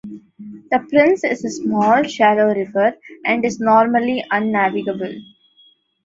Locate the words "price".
0.89-1.23